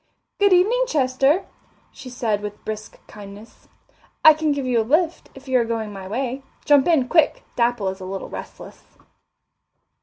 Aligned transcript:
"Good 0.39 0.51
evening, 0.51 0.85
Chester," 0.87 1.45
she 1.91 2.09
said 2.09 2.41
with 2.41 2.65
brisk 2.65 2.97
kindness. 3.05 3.67
"I 4.25 4.33
can 4.33 4.51
give 4.51 4.65
you 4.65 4.81
a 4.81 4.81
lift, 4.81 5.29
if 5.35 5.47
you 5.47 5.59
are 5.59 5.63
going 5.63 5.93
my 5.93 6.07
way. 6.07 6.41
Jump 6.65 6.87
in, 6.87 7.07
quick 7.07 7.43
Dapple 7.55 7.89
is 7.89 7.99
a 7.99 8.05
little 8.05 8.27
restless." 8.27 8.97